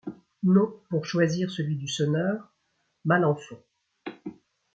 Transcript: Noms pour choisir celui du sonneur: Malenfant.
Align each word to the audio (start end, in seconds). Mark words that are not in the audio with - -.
Noms 0.41 0.79
pour 0.89 1.05
choisir 1.05 1.51
celui 1.51 1.75
du 1.75 1.87
sonneur: 1.87 2.51
Malenfant. 3.05 3.61